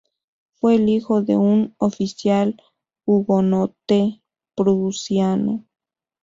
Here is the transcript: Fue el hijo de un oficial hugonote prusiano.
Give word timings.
Fue 0.55 0.77
el 0.77 0.89
hijo 0.89 1.21
de 1.21 1.37
un 1.37 1.75
oficial 1.77 2.59
hugonote 3.05 4.23
prusiano. 4.55 5.63